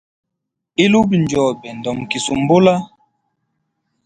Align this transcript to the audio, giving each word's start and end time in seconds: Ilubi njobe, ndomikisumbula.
Ilubi 0.83 1.15
njobe, 1.23 1.67
ndomikisumbula. 1.77 2.73